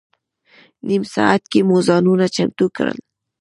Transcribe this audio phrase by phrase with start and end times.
[0.87, 2.99] نیم ساعت کې مو ځانونه چمتو کړل.